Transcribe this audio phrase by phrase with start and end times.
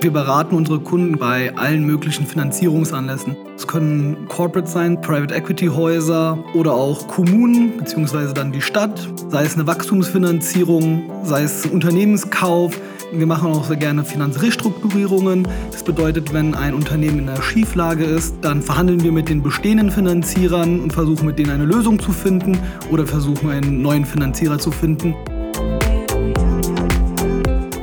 [0.00, 3.36] Wir beraten unsere Kunden bei allen möglichen Finanzierungsanlässen.
[3.56, 8.32] Es können Corporate sein, Private Equity Häuser oder auch Kommunen bzw.
[8.32, 12.80] dann die Stadt, sei es eine Wachstumsfinanzierung, sei es Unternehmenskauf.
[13.12, 15.48] Wir machen auch sehr gerne Finanzrestrukturierungen.
[15.72, 19.90] Das bedeutet, wenn ein Unternehmen in einer Schieflage ist, dann verhandeln wir mit den bestehenden
[19.90, 22.56] Finanzierern und versuchen mit denen eine Lösung zu finden
[22.92, 25.16] oder versuchen einen neuen Finanzierer zu finden.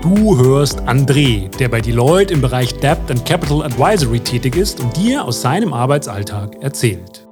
[0.05, 4.95] Du hörst André, der bei Deloitte im Bereich Debt and Capital Advisory tätig ist und
[4.95, 7.24] dir aus seinem Arbeitsalltag erzählt.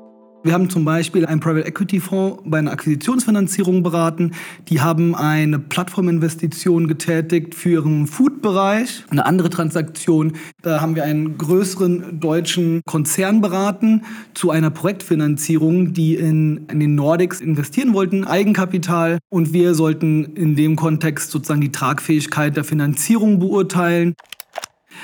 [0.45, 4.31] Wir haben zum Beispiel einen Private Equity Fonds bei einer Akquisitionsfinanzierung beraten.
[4.67, 9.05] Die haben eine Plattforminvestition getätigt für ihren Food-Bereich.
[9.09, 14.01] Eine andere Transaktion, da haben wir einen größeren deutschen Konzern beraten
[14.33, 19.19] zu einer Projektfinanzierung, die in, in den Nordics investieren wollten, Eigenkapital.
[19.29, 24.13] Und wir sollten in dem Kontext sozusagen die Tragfähigkeit der Finanzierung beurteilen.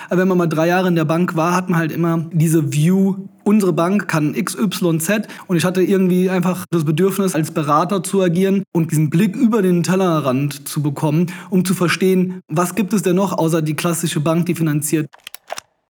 [0.09, 2.73] Aber wenn man mal drei Jahre in der Bank war, hat man halt immer diese
[2.73, 3.16] View,
[3.50, 8.61] unsere Bank kann XYZ und ich hatte irgendwie einfach das Bedürfnis, als Berater zu agieren
[8.73, 13.16] und diesen Blick über den Tellerrand zu bekommen, um zu verstehen, was gibt es denn
[13.16, 15.08] noch außer die klassische Bank, die finanziert.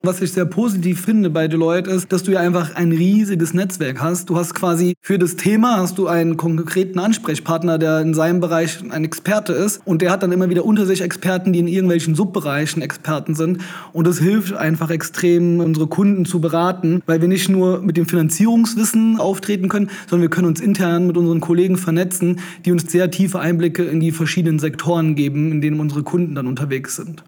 [0.07, 4.03] Was ich sehr positiv finde bei Deloitte ist, dass du ja einfach ein riesiges Netzwerk
[4.03, 4.29] hast.
[4.29, 8.81] Du hast quasi für das Thema hast du einen konkreten Ansprechpartner, der in seinem Bereich
[8.91, 12.15] ein Experte ist und der hat dann immer wieder unter sich Experten, die in irgendwelchen
[12.15, 13.63] Subbereichen Experten sind
[13.95, 18.05] und das hilft einfach extrem unsere Kunden zu beraten, weil wir nicht nur mit dem
[18.05, 23.11] Finanzierungswissen auftreten können, sondern wir können uns intern mit unseren Kollegen vernetzen, die uns sehr
[23.11, 27.25] tiefe Einblicke in die verschiedenen Sektoren geben, in denen unsere Kunden dann unterwegs sind.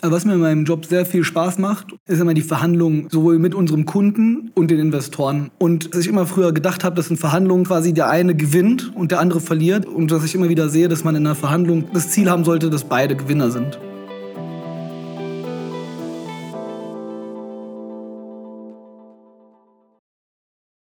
[0.00, 3.54] Was mir in meinem Job sehr viel Spaß macht, ist immer die Verhandlung sowohl mit
[3.54, 5.50] unserem Kunden und den Investoren.
[5.58, 9.10] Und dass ich immer früher gedacht habe, dass in Verhandlungen quasi der eine gewinnt und
[9.10, 9.86] der andere verliert.
[9.86, 12.70] Und dass ich immer wieder sehe, dass man in einer Verhandlung das Ziel haben sollte,
[12.70, 13.80] dass beide Gewinner sind.